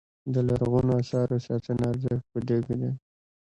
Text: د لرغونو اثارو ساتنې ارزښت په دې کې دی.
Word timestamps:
د 0.33 0.35
لرغونو 0.49 0.91
اثارو 1.01 1.37
ساتنې 1.47 1.83
ارزښت 1.91 2.25
په 2.31 2.39
دې 2.47 2.57
کې 2.65 2.75
دی. 2.81 2.91